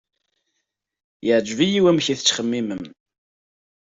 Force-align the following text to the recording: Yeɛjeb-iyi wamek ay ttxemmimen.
Yeɛjeb-iyi 1.25 1.81
wamek 1.83 2.07
ay 2.07 2.17
ttxemmimen. 2.17 2.83